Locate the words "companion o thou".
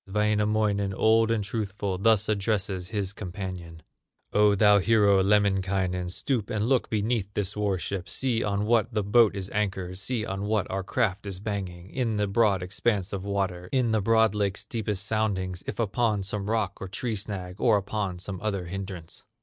3.13-4.79